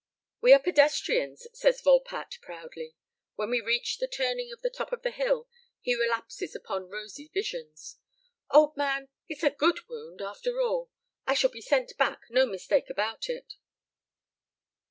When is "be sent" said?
11.51-11.95